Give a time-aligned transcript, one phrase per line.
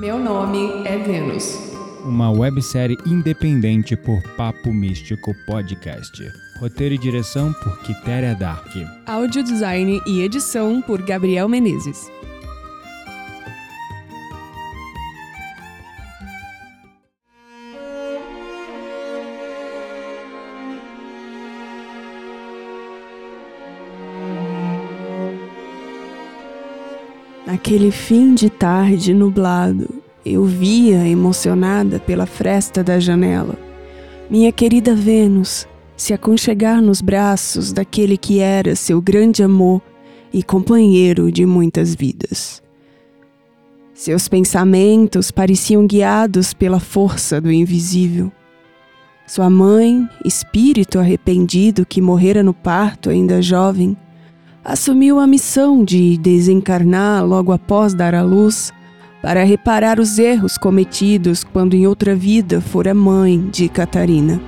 [0.00, 1.58] Meu nome é Vênus.
[2.06, 6.26] Uma websérie independente por Papo Místico Podcast.
[6.58, 8.74] Roteiro e direção por Quitéria Dark.
[9.04, 12.10] Áudio design e edição por Gabriel Menezes.
[27.60, 33.54] Naquele fim de tarde nublado, eu via, emocionada pela fresta da janela,
[34.30, 39.82] minha querida Vênus se aconchegar nos braços daquele que era seu grande amor
[40.32, 42.62] e companheiro de muitas vidas.
[43.92, 48.32] Seus pensamentos pareciam guiados pela força do invisível.
[49.26, 53.94] Sua mãe, espírito arrependido que morrera no parto ainda jovem,
[54.64, 58.72] assumiu a missão de desencarnar logo após dar à luz
[59.22, 64.40] para reparar os erros cometidos quando em outra vida fora mãe de Catarina.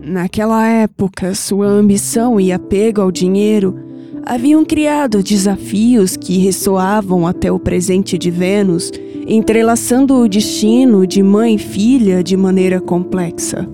[0.00, 3.76] Naquela época, sua ambição e apego ao dinheiro
[4.24, 8.90] haviam criado desafios que ressoavam até o presente de Vênus,
[9.26, 13.68] entrelaçando o destino de mãe e filha de maneira complexa.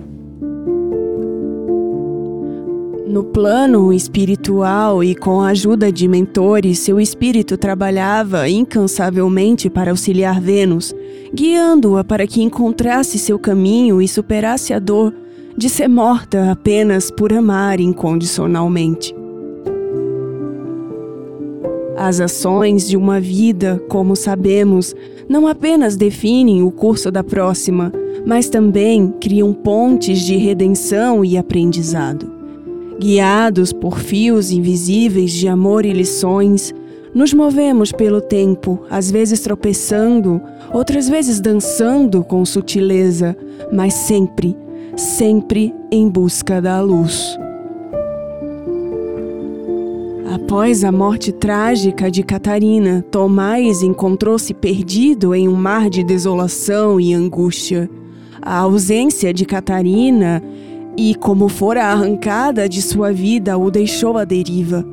[3.13, 10.41] No plano espiritual e com a ajuda de mentores, seu espírito trabalhava incansavelmente para auxiliar
[10.41, 10.95] Vênus,
[11.31, 15.13] guiando-a para que encontrasse seu caminho e superasse a dor
[15.55, 19.13] de ser morta apenas por amar incondicionalmente.
[21.95, 24.95] As ações de uma vida, como sabemos,
[25.29, 27.93] não apenas definem o curso da próxima,
[28.25, 32.42] mas também criam pontes de redenção e aprendizado.
[32.99, 36.73] Guiados por fios invisíveis de amor e lições,
[37.13, 40.41] nos movemos pelo tempo, às vezes tropeçando,
[40.73, 43.37] outras vezes dançando com sutileza,
[43.71, 44.55] mas sempre,
[44.95, 47.37] sempre em busca da luz.
[50.33, 57.13] Após a morte trágica de Catarina, Tomás encontrou-se perdido em um mar de desolação e
[57.13, 57.87] angústia.
[58.41, 60.41] A ausência de Catarina
[60.97, 64.85] e, como fora arrancada de sua vida, o deixou à deriva.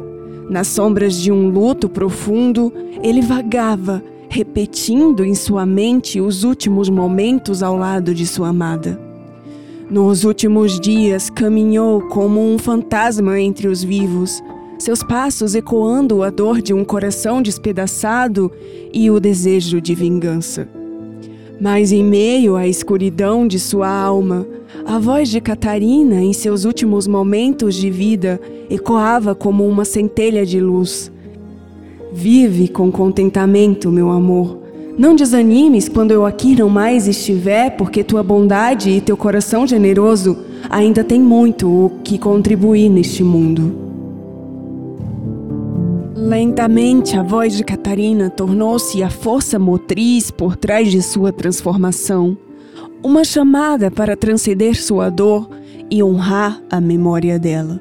[0.49, 2.73] Nas sombras de um luto profundo,
[3.03, 9.01] ele vagava, repetindo em sua mente os últimos momentos ao lado de sua amada.
[9.91, 14.43] Nos últimos dias, caminhou como um fantasma entre os vivos,
[14.79, 18.51] seus passos ecoando a dor de um coração despedaçado
[18.93, 20.80] e o desejo de vingança.
[21.61, 24.47] Mas em meio à escuridão de sua alma,
[24.87, 28.41] a voz de Catarina, em seus últimos momentos de vida,
[28.71, 31.13] ecoava como uma centelha de luz.
[32.13, 34.59] Vive com contentamento, meu amor.
[34.97, 40.37] Não desanimes quando eu aqui não mais estiver, porque tua bondade e teu coração generoso
[40.69, 43.90] ainda têm muito o que contribuir neste mundo.
[46.21, 52.37] Lentamente, a voz de Catarina tornou-se a força motriz por trás de sua transformação.
[53.03, 55.49] Uma chamada para transcender sua dor
[55.91, 57.81] e honrar a memória dela.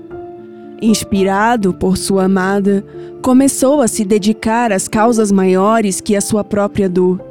[0.81, 2.85] Inspirado por sua amada,
[3.21, 7.21] começou a se dedicar às causas maiores que a sua própria dor,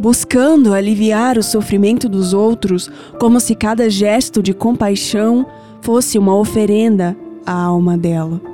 [0.00, 5.44] buscando aliviar o sofrimento dos outros, como se cada gesto de compaixão
[5.82, 7.14] fosse uma oferenda
[7.44, 8.53] à alma dela.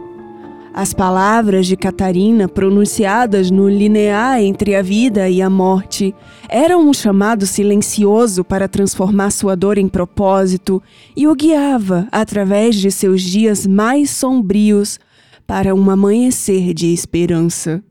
[0.73, 6.15] As palavras de Catarina, pronunciadas no linear entre a vida e a morte,
[6.49, 10.81] eram um chamado silencioso para transformar sua dor em propósito
[11.17, 15.01] e o guiava, através de seus dias mais sombrios,
[15.45, 17.83] para um amanhecer de esperança.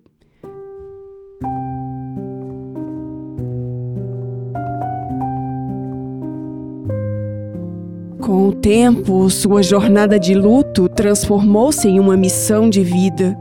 [8.30, 13.36] Com o tempo, sua jornada de luto transformou-se em uma missão de vida,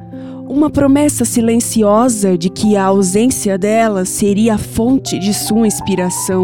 [0.48, 6.42] uma promessa silenciosa de que a ausência dela seria a fonte de sua inspiração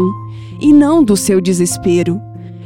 [0.61, 2.21] e não do seu desespero.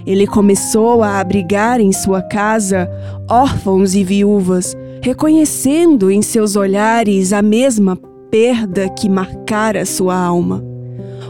[0.05, 2.91] Ele começou a abrigar em sua casa
[3.29, 7.97] órfãos e viúvas, reconhecendo em seus olhares a mesma
[8.29, 10.61] perda que marcara sua alma.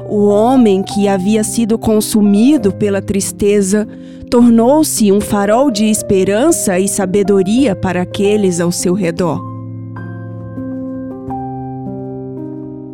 [0.10, 3.88] O homem que havia sido consumido pela tristeza
[4.30, 9.44] tornou-se um farol de esperança e sabedoria para aqueles ao seu redor.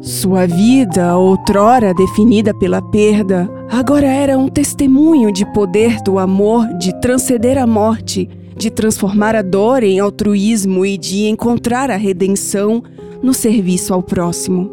[0.02, 6.94] Sua vida, outrora definida pela perda, agora era um testemunho de poder do amor, de
[7.02, 12.84] transcender a morte, de transformar a dor em altruísmo e de encontrar a redenção
[13.22, 14.72] no serviço ao próximo.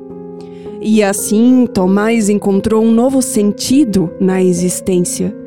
[0.81, 5.42] E assim Tomás encontrou um novo sentido na existência.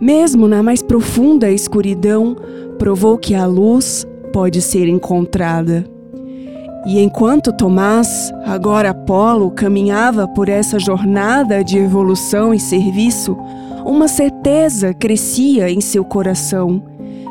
[0.00, 2.36] Mesmo na mais profunda escuridão,
[2.78, 5.84] provou que a luz pode ser encontrada.
[6.86, 13.36] E enquanto Tomás, agora Apolo, caminhava por essa jornada de evolução e serviço,
[13.84, 16.82] uma certeza crescia em seu coração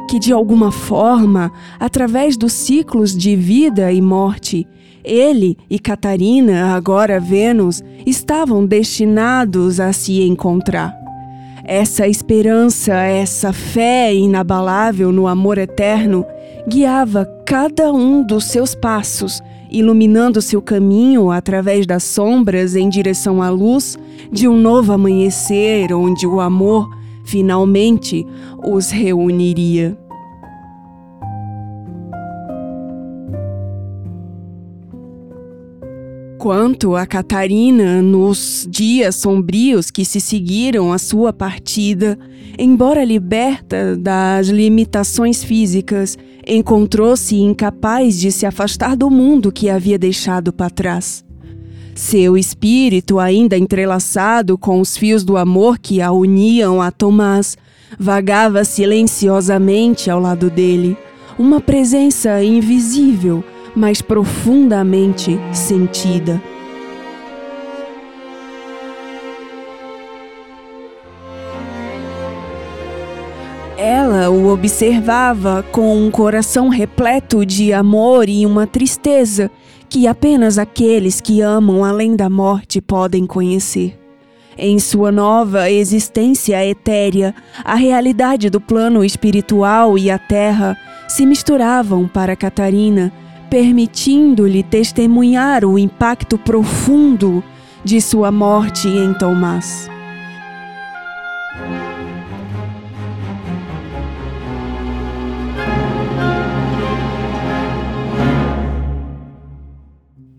[0.09, 4.67] que de alguma forma, através dos ciclos de vida e morte,
[5.03, 10.98] ele e Catarina, agora Vênus, estavam destinados a se encontrar.
[11.71, 16.25] Essa esperança, essa fé inabalável no amor eterno,
[16.67, 19.39] guiava cada um dos seus passos,
[19.69, 23.99] iluminando seu caminho através das sombras em direção à luz
[24.31, 26.89] de um novo amanhecer onde o amor
[27.23, 28.25] finalmente
[28.65, 29.95] os reuniria.
[36.39, 42.17] Quanto a Catarina, nos dias sombrios que se seguiram à sua partida,
[42.57, 50.53] embora liberta das limitações físicas, encontrou-se incapaz de se afastar do mundo que havia deixado
[50.53, 51.25] para trás.
[51.93, 57.57] Seu espírito, ainda entrelaçado com os fios do amor que a uniam a Tomás,
[57.99, 60.97] vagava silenciosamente ao lado dele,
[61.37, 63.43] uma presença invisível,
[63.79, 66.41] mas profundamente sentida.
[73.77, 79.49] Ela o observava com um coração repleto de amor e uma tristeza
[79.87, 83.97] que apenas aqueles que amam além da morte podem conhecer.
[84.57, 87.33] Em sua nova existência etérea,
[87.63, 90.77] a realidade do plano espiritual e a terra
[91.07, 93.13] se misturavam para Catarina,
[93.49, 97.43] permitindo-lhe testemunhar o impacto profundo
[97.83, 99.89] de sua morte em Tomás.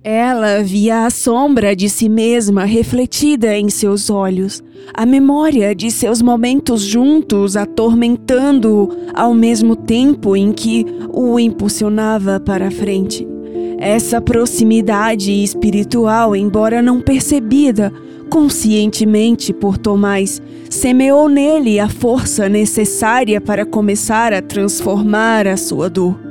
[0.03, 4.65] Ela via a sombra de si mesma refletida em seus olhos,
[4.95, 12.71] a memória de seus momentos juntos atormentando-o ao mesmo tempo em que o impulsionava para
[12.71, 13.29] frente.
[13.79, 17.93] Essa proximidade espiritual, embora não percebida
[18.31, 26.30] conscientemente por Tomás, semeou nele a força necessária para começar a transformar a sua dor.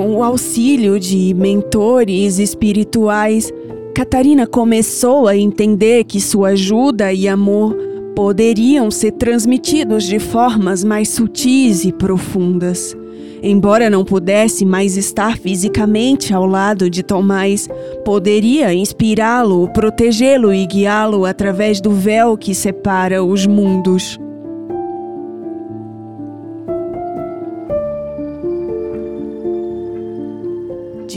[0.00, 3.52] Com o auxílio de mentores espirituais,
[3.94, 7.76] Catarina começou a entender que sua ajuda e amor
[8.16, 12.96] poderiam ser transmitidos de formas mais sutis e profundas.
[13.42, 17.68] Embora não pudesse mais estar fisicamente ao lado de Tomás,
[18.02, 24.18] poderia inspirá-lo, protegê-lo e guiá-lo através do véu que separa os mundos.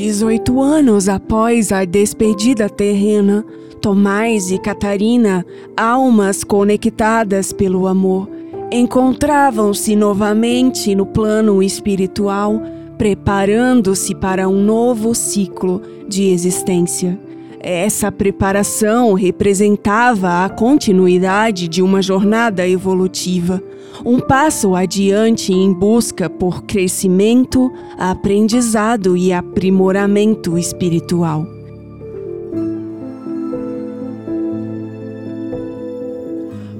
[0.03, 3.45] 18 anos após a despedida terrena,
[3.81, 5.45] Tomás e Catarina,
[5.77, 8.29] almas conectadas pelo amor,
[8.69, 12.61] encontravam-se novamente no plano espiritual,
[12.97, 17.17] preparando-se para um novo ciclo de existência.
[17.65, 23.63] Essa preparação representava a continuidade de uma jornada evolutiva,
[24.05, 31.47] um passo adiante em busca por crescimento, aprendizado e aprimoramento espiritual.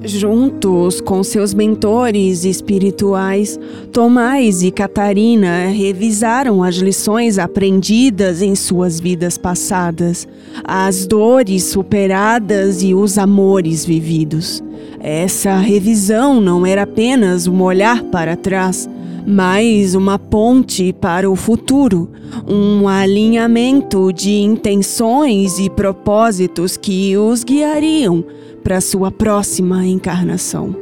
[0.06, 3.58] Juntos com seus mentores espirituais,
[3.90, 10.28] Tomás e Catarina revisaram as lições aprendidas em suas vidas passadas,
[10.62, 14.62] as dores superadas e os amores vividos.
[15.00, 18.86] Essa revisão não era apenas um olhar para trás,
[19.26, 22.10] mas uma ponte para o futuro,
[22.46, 28.24] um alinhamento de intenções e propósitos que os guiariam
[28.62, 30.76] para sua próxima encarnação.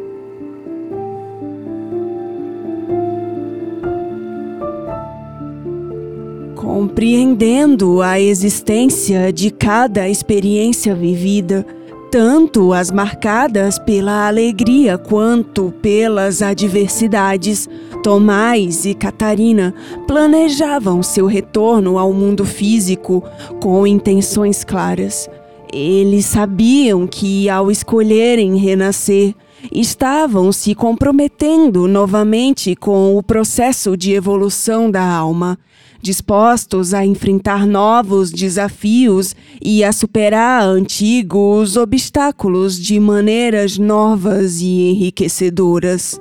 [6.56, 11.66] Compreendendo a existência de cada experiência vivida,
[12.10, 17.68] tanto as marcadas pela alegria quanto pelas adversidades,
[18.02, 19.72] Tomás e Catarina
[20.08, 23.22] planejavam seu retorno ao mundo físico
[23.60, 25.30] com intenções claras.
[25.72, 29.34] Eles sabiam que, ao escolherem renascer,
[29.70, 35.56] estavam se comprometendo novamente com o processo de evolução da alma,
[36.00, 46.20] dispostos a enfrentar novos desafios e a superar antigos obstáculos de maneiras novas e enriquecedoras.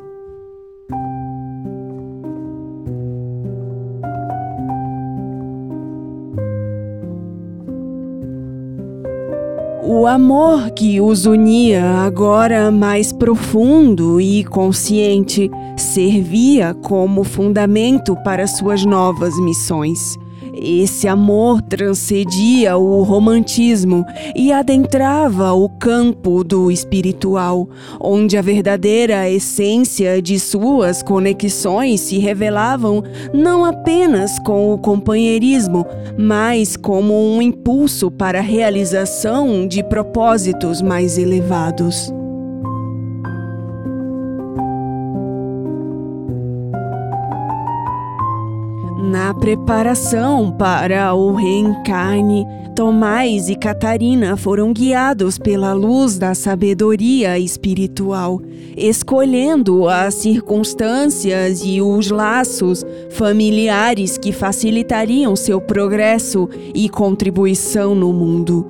[10.02, 18.84] O amor que os unia, agora mais profundo e consciente, servia como fundamento para suas
[18.84, 20.18] novas missões.
[20.54, 24.06] Esse amor transcedia o romantismo
[24.36, 33.04] e adentrava o campo do espiritual, onde a verdadeira essência de suas conexões se revelavam
[33.34, 35.86] não apenas com o companheirismo,
[36.18, 42.12] mas como um impulso para a realização de propósitos mais elevados.
[49.32, 52.46] Na preparação para o reencarne,
[52.76, 58.42] Tomás e Catarina foram guiados pela luz da sabedoria espiritual,
[58.76, 68.68] escolhendo as circunstâncias e os laços familiares que facilitariam seu progresso e contribuição no mundo.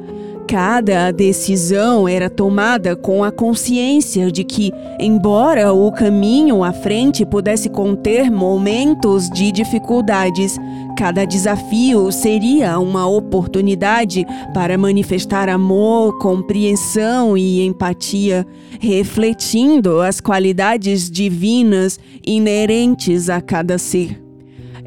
[0.48, 7.70] Cada decisão era tomada com a consciência de que, embora o caminho à frente pudesse
[7.70, 10.58] conter momentos de dificuldades,
[10.98, 18.46] cada desafio seria uma oportunidade para manifestar amor, compreensão e empatia,
[18.80, 24.21] refletindo as qualidades divinas inerentes a cada ser.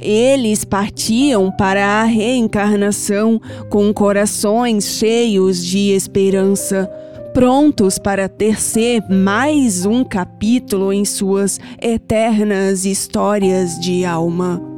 [0.04, 6.86] Eles partiam para a reencarnação com corações cheios de esperança,
[7.32, 14.73] prontos para tecer mais um capítulo em suas eternas histórias de alma.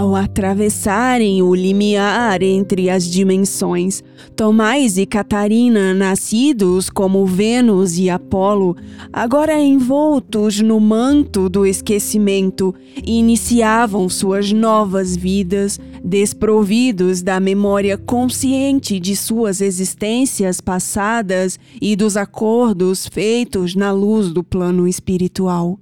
[0.00, 4.02] Ao atravessarem o limiar entre as dimensões,
[4.34, 8.74] Tomás e Catarina, nascidos como Vênus e Apolo,
[9.12, 19.14] agora envoltos no manto do esquecimento, iniciavam suas novas vidas, desprovidos da memória consciente de
[19.14, 25.78] suas existências passadas e dos acordos feitos na luz do plano espiritual.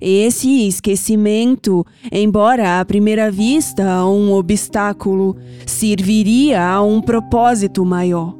[0.00, 8.36] Esse esquecimento, embora à primeira vista um obstáculo, serviria a um propósito maior,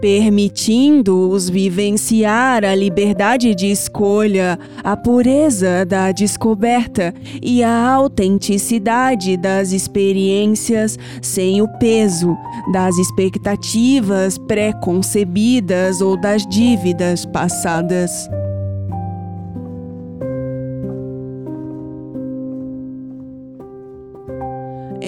[0.00, 10.98] permitindo-os vivenciar a liberdade de escolha, a pureza da descoberta e a autenticidade das experiências
[11.22, 12.36] sem o peso
[12.72, 18.28] das expectativas pré-concebidas ou das dívidas passadas.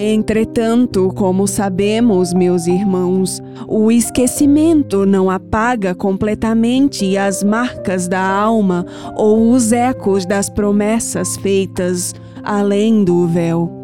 [0.03, 8.83] Entretanto, como sabemos, meus irmãos, o esquecimento não apaga completamente as marcas da alma
[9.15, 13.80] ou os ecos das promessas feitas além do véu.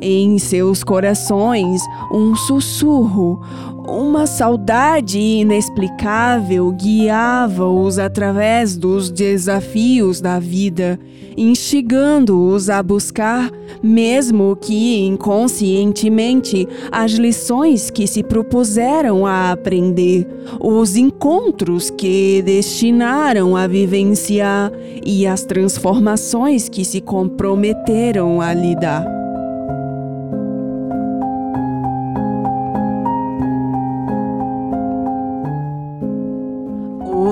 [0.00, 1.80] Em seus corações,
[2.12, 3.40] um sussurro,
[3.86, 10.98] uma saudade inexplicável guiava-os através dos desafios da vida,
[11.36, 13.50] instigando-os a buscar,
[13.82, 20.26] mesmo que inconscientemente, as lições que se propuseram a aprender,
[20.60, 24.72] os encontros que destinaram a vivenciar
[25.04, 29.23] e as transformações que se comprometeram a lidar.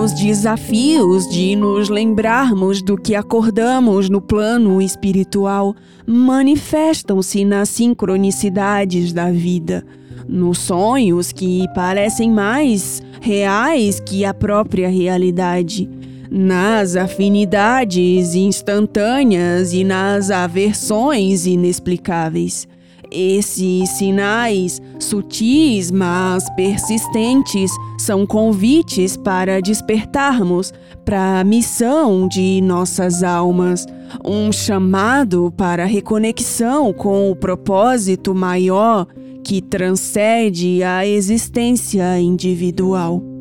[0.03, 9.31] Os desafios de nos lembrarmos do que acordamos no plano espiritual manifestam-se nas sincronicidades da
[9.31, 9.87] vida,
[10.29, 15.89] nos sonhos que parecem mais reais que a própria realidade,
[16.29, 22.67] nas afinidades instantâneas e nas aversões inexplicáveis.
[23.13, 30.73] Esses sinais, sutis mas persistentes, são convites para despertarmos
[31.05, 33.85] para a missão de nossas almas,
[34.25, 39.07] um chamado para reconexão com o propósito maior
[39.45, 43.32] que transcende a existência individual.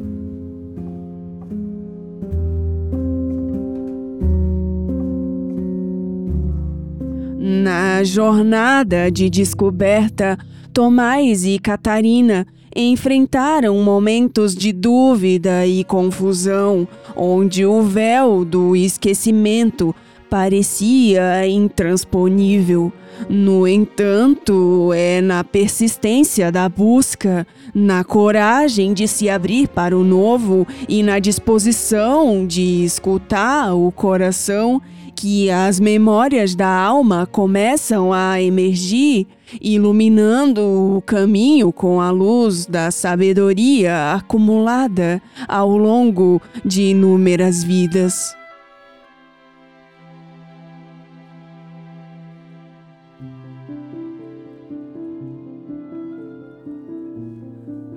[7.91, 10.37] Na Na jornada de descoberta,
[10.73, 19.93] Tomás e Catarina enfrentaram momentos de dúvida e confusão, onde o véu do esquecimento
[20.29, 22.93] parecia intransponível.
[23.29, 27.45] No entanto, é na persistência da busca,
[27.75, 34.81] na coragem de se abrir para o novo e na disposição de escutar o coração
[35.15, 39.27] que as memórias da alma começam a emergir,
[39.61, 40.61] iluminando
[40.97, 48.35] o caminho com a luz da sabedoria acumulada ao longo de inúmeras vidas.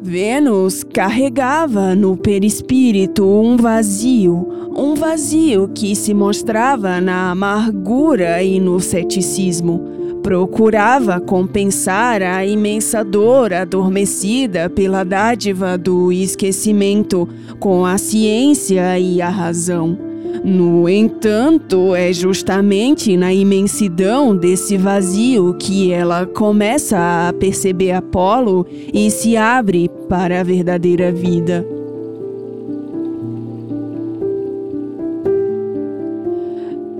[0.06, 8.80] Vênus carregava no perispírito um vazio, um vazio que se mostrava na amargura e no
[8.80, 9.92] ceticismo.
[10.22, 17.28] Procurava compensar a imensa dor adormecida pela dádiva do esquecimento
[17.60, 19.98] com a ciência e a razão.
[20.42, 29.10] No entanto, é justamente na imensidão desse vazio que ela começa a perceber Apolo e
[29.10, 31.73] se abre para a verdadeira vida.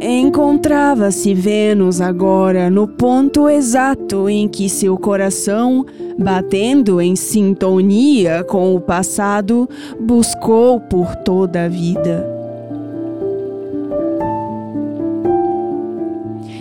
[0.06, 5.87] Encontrava-se Vênus agora no ponto exato em que seu coração,
[6.18, 9.66] batendo em sintonia com o passado,
[9.99, 12.23] buscou por toda a vida.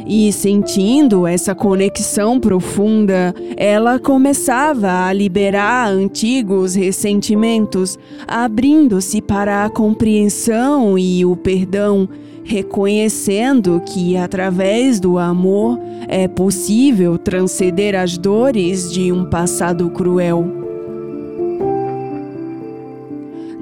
[0.07, 10.97] E sentindo essa conexão profunda, ela começava a liberar antigos ressentimentos, abrindo-se para a compreensão
[10.97, 12.07] e o perdão,
[12.43, 20.63] reconhecendo que através do amor é possível transcender as dores de um passado cruel.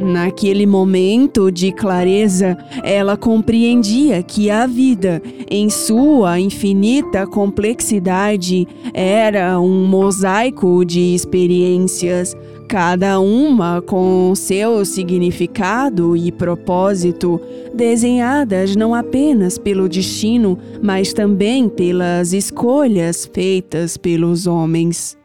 [0.01, 9.85] Naquele momento de clareza, ela compreendia que a vida, em sua infinita complexidade, era um
[9.85, 12.35] mosaico de experiências,
[12.71, 17.37] cada uma com seu significado e propósito,
[17.73, 25.20] desenhadas não apenas pelo destino, mas também pelas escolhas feitas pelos homens.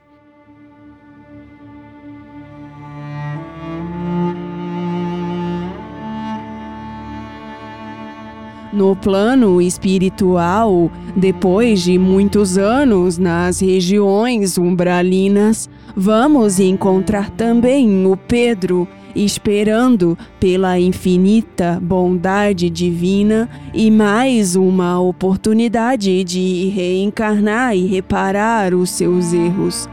[8.77, 18.87] No plano espiritual, depois de muitos anos nas regiões umbralinas, vamos encontrar também o Pedro
[19.15, 29.33] esperando pela infinita bondade divina e mais uma oportunidade de reencarnar e reparar os seus
[29.33, 29.89] erros.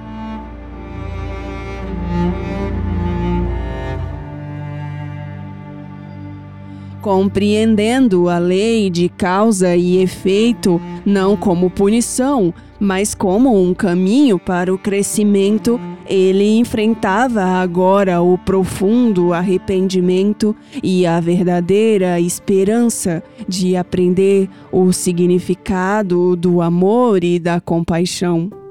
[7.03, 14.73] Compreendendo a lei de causa e efeito não como punição, mas como um caminho para
[14.73, 24.93] o crescimento, ele enfrentava agora o profundo arrependimento e a verdadeira esperança de aprender o
[24.93, 28.62] significado do amor e da compaixão.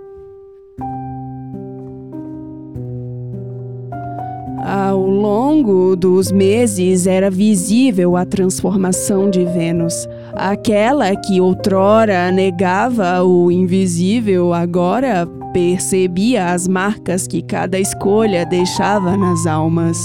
[4.62, 10.09] Ao longo dos meses era visível a transformação de Vênus.
[10.35, 19.46] Aquela que outrora negava o invisível, agora percebia as marcas que cada escolha deixava nas
[19.46, 19.98] almas.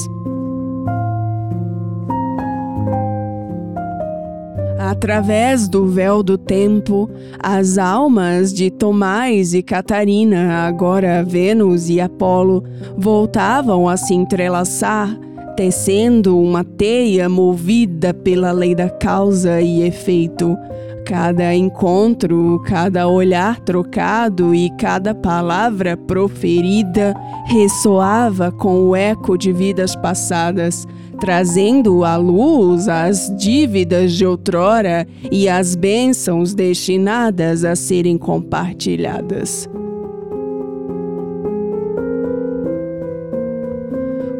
[4.88, 12.64] Através do véu do tempo, as almas de Tomás e Catarina, agora Vênus e Apolo,
[12.98, 15.14] voltavam a se entrelaçar,
[15.58, 20.58] tecendo uma teia movida pela lei da causa e efeito.
[21.06, 27.14] Cada encontro, cada olhar trocado e cada palavra proferida
[27.46, 30.88] ressoava com o eco de vidas passadas
[31.20, 39.70] trazendo à luz as dívidas de outrora e as bênçãos destinadas a serem compartilhadas.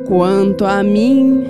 [0.08, 1.44] Quanto a mim,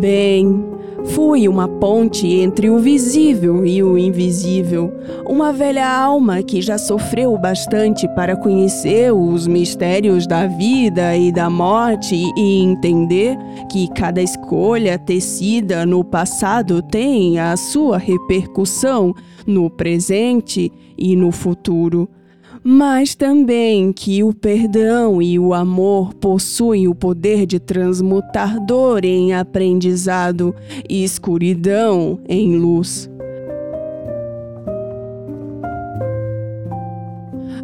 [0.00, 0.75] bem,
[1.10, 4.92] Fui uma ponte entre o visível e o invisível,
[5.26, 11.48] uma velha alma que já sofreu bastante para conhecer os mistérios da vida e da
[11.48, 13.36] morte e entender
[13.70, 19.14] que cada escolha tecida no passado tem a sua repercussão
[19.46, 22.08] no presente e no futuro.
[22.68, 29.32] Mas também que o perdão e o amor possuem o poder de transmutar dor em
[29.32, 30.52] aprendizado
[30.90, 33.08] e escuridão em luz.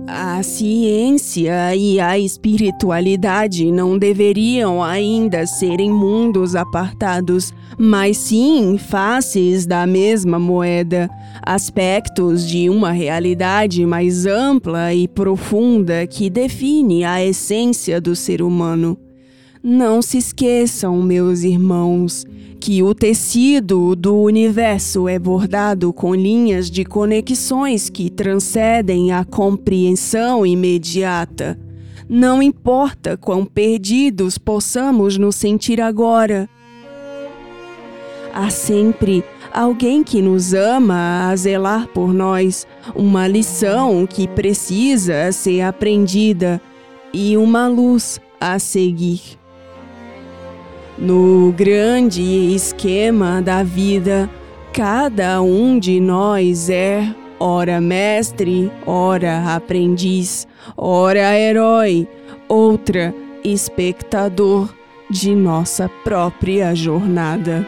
[0.07, 9.87] A ciência e a espiritualidade não deveriam ainda serem mundos apartados, mas sim faces da
[9.87, 11.09] mesma moeda,
[11.41, 18.99] aspectos de uma realidade mais ampla e profunda que define a essência do ser humano.
[19.65, 22.27] Não se esqueçam, meus irmãos,
[22.59, 30.45] que o tecido do universo é bordado com linhas de conexões que transcendem a compreensão
[30.45, 31.57] imediata.
[32.09, 36.49] Não importa quão perdidos possamos nos sentir agora.
[38.35, 39.23] Há sempre
[39.53, 46.61] alguém que nos ama a zelar por nós, uma lição que precisa ser aprendida
[47.15, 49.42] e uma luz a seguir.
[50.99, 54.29] No grande esquema da vida,
[54.73, 62.07] cada um de nós é, ora mestre, ora aprendiz, ora herói,
[62.49, 64.69] outra espectador
[65.11, 67.67] de nossa própria jornada.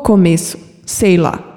[0.00, 1.49] Começo, sei lá.